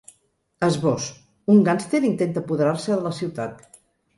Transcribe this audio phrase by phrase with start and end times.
[0.67, 1.09] Esbós:
[1.55, 3.65] Un gàngster intenta apoderar-se de la ciutat.